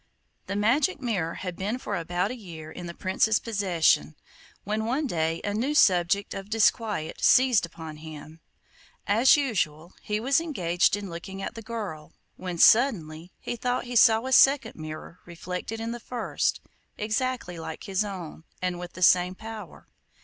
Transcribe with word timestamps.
The 0.47 0.55
magic 0.55 0.99
mirror 0.99 1.35
had 1.35 1.55
been 1.57 1.77
for 1.77 1.95
about 1.95 2.31
a 2.31 2.35
year 2.35 2.71
in 2.71 2.87
the 2.87 2.95
Prince's 2.95 3.37
possession, 3.37 4.15
when 4.63 4.85
one 4.85 5.05
day 5.05 5.41
a 5.43 5.53
new 5.53 5.75
subject 5.75 6.33
of 6.33 6.49
disquiet 6.49 7.23
seized 7.23 7.67
upon 7.67 7.97
him. 7.97 8.39
As 9.05 9.37
usual, 9.37 9.93
he 10.01 10.19
was 10.19 10.41
engaged 10.41 10.95
in 10.95 11.11
looking 11.11 11.39
at 11.43 11.53
the 11.53 11.61
girl, 11.61 12.13
when 12.35 12.57
suddenly 12.57 13.31
he 13.39 13.55
thought 13.55 13.83
he 13.85 13.95
saw 13.95 14.25
a 14.25 14.31
second 14.31 14.73
mirror 14.73 15.19
reflected 15.27 15.79
in 15.79 15.91
the 15.91 15.99
first, 15.99 16.61
exactly 16.97 17.59
like 17.59 17.83
his 17.83 18.03
own, 18.03 18.43
and 18.59 18.79
with 18.79 18.93
the 18.93 19.03
same 19.03 19.35
power. 19.35 19.87